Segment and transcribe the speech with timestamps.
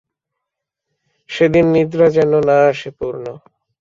[1.29, 3.25] সেদিন নিদ্রা যেন না আসে– পূর্ণ।